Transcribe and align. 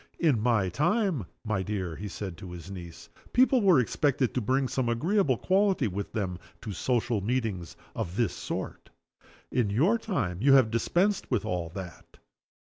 "In 0.17 0.41
my 0.41 0.67
time, 0.69 1.27
my 1.45 1.61
dear," 1.61 1.95
he 1.95 2.07
said 2.07 2.35
to 2.37 2.49
his 2.53 2.71
niece, 2.71 3.07
"people 3.33 3.61
were 3.61 3.79
expected 3.79 4.33
to 4.33 4.41
bring 4.41 4.67
some 4.67 4.89
agreeable 4.89 5.37
quality 5.37 5.87
with 5.87 6.11
them 6.11 6.39
to 6.61 6.71
social 6.71 7.21
meetings 7.21 7.75
of 7.95 8.15
this 8.15 8.33
sort. 8.35 8.89
In 9.51 9.69
your 9.69 9.99
time 9.99 10.41
you 10.41 10.53
have 10.53 10.71
dispensed 10.71 11.29
with 11.29 11.45
all 11.45 11.69
that. 11.75 12.17